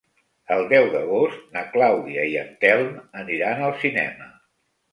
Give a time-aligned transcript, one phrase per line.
[0.53, 2.91] El deu d'agost na Clàudia i en Telm
[3.25, 4.35] aniran al cinema.